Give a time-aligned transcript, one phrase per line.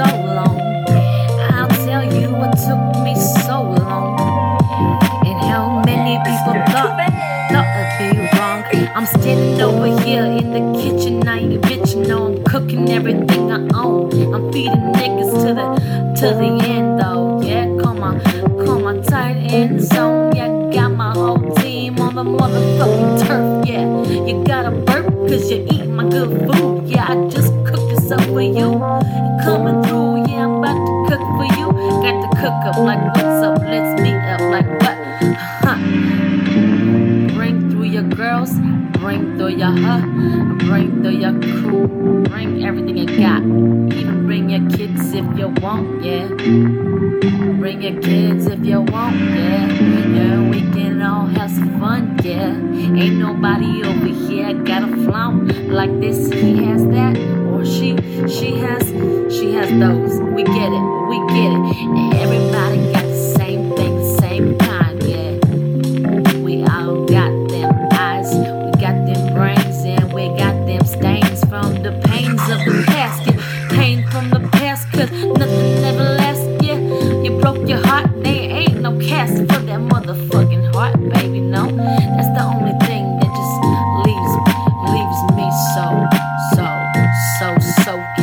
[0.00, 0.56] so long.
[1.52, 3.14] I'll tell you what took me
[3.46, 4.18] so long.
[5.28, 6.96] And how many people thought,
[7.50, 8.88] thought I'd be wrong.
[8.96, 13.58] I'm standing over here in the kitchen, I ain't You no, I'm cooking everything I
[13.74, 14.34] own.
[14.34, 15.66] I'm feeding niggas to the,
[16.20, 17.42] to the end, though.
[17.42, 18.20] Yeah, come on,
[18.64, 20.34] come on, tight end zone.
[20.34, 23.68] Yeah, got my whole team on the motherfucking turf.
[23.68, 23.84] Yeah,
[24.26, 26.88] you gotta burp, cause you eat my good food.
[26.88, 29.29] Yeah, I just cooked this up for you.
[32.40, 34.96] Cook up like what's up, let's meet up like what?
[35.60, 35.76] Huh.
[37.34, 38.52] Bring through your girls,
[38.92, 40.00] bring through your huh,
[40.64, 43.42] bring through your crew, bring everything you got.
[43.42, 46.28] Even bring your kids if you want, yeah.
[46.28, 49.66] Bring your kids if you want, yeah.
[49.66, 52.56] Yeah, we can all have some fun, yeah.
[53.02, 56.32] Ain't nobody over here got a flaunt like this.
[56.32, 57.18] He has that,
[57.52, 57.96] or she,
[58.26, 58.88] she has,
[59.30, 60.18] she has those.
[60.32, 62.19] We get it, we get it.
[72.10, 73.26] Pains of the past.
[73.26, 76.46] Yeah, pain from the past, cause nothing ever lasts.
[76.62, 76.78] Yeah,
[77.24, 81.40] you broke your heart, there ain't no cast for that motherfucking heart, baby.
[81.40, 81.64] No,
[82.16, 83.56] that's the only thing that just
[84.06, 84.34] leaves
[84.94, 85.86] leaves me so,
[86.54, 86.66] so,
[87.38, 87.46] so
[87.84, 88.19] soaking,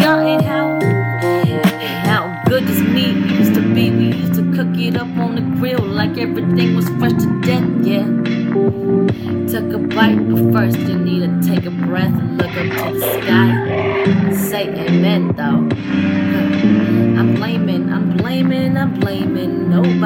[0.00, 0.80] forgotten how
[2.04, 3.90] how good this meat used to be.
[3.90, 7.68] We used to cook it up on the grill like everything was fresh to death.
[7.84, 8.06] Yeah.
[9.52, 12.98] Took a bite, but first you need to take a breath and look up to
[12.98, 13.90] the sky
[14.50, 15.68] say amen though.
[17.18, 20.00] I'm blaming, I'm blaming, I'm blaming nobody.